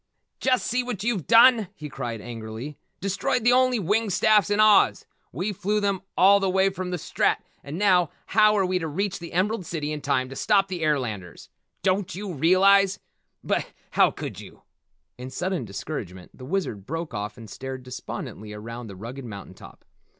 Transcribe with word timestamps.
"Just 0.39 0.65
see 0.65 0.81
what 0.81 1.03
you've 1.03 1.27
done," 1.27 1.67
he 1.75 1.87
cried 1.87 2.21
angrily. 2.21 2.75
"Destroyed 3.01 3.43
the 3.43 3.51
only 3.53 3.77
winged 3.77 4.11
staffs 4.11 4.49
in 4.49 4.59
Oz. 4.59 5.05
We 5.31 5.53
flew 5.53 5.79
them 5.79 6.01
all 6.17 6.39
the 6.39 6.49
way 6.49 6.71
from 6.71 6.89
the 6.89 6.97
Strat 6.97 7.35
and 7.63 7.77
now, 7.77 8.09
how 8.25 8.57
are 8.57 8.65
we 8.65 8.79
to 8.79 8.87
reach 8.87 9.19
the 9.19 9.31
Emerald 9.31 9.63
City 9.63 9.91
in 9.91 10.01
time 10.01 10.27
to 10.29 10.35
stop 10.35 10.69
the 10.69 10.81
airlanders? 10.81 11.49
Don't 11.83 12.15
you 12.15 12.33
realize 12.33 12.97
but 13.43 13.67
how 13.91 14.09
could 14.09 14.39
you?" 14.39 14.63
In 15.19 15.29
sudden 15.29 15.65
discouragement 15.65 16.35
the 16.35 16.45
Wizard 16.45 16.87
broke 16.87 17.13
off 17.13 17.37
and 17.37 17.47
stared 17.47 17.83
despondently 17.83 18.53
around 18.53 18.87
the 18.87 18.95
rugged 18.95 19.25
mountain 19.25 19.53
top. 19.53 19.85